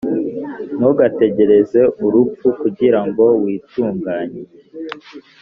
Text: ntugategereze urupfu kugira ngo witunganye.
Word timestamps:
ntugategereze 0.77 1.81
urupfu 2.05 2.47
kugira 2.61 2.99
ngo 3.07 3.25
witunganye. 3.43 4.43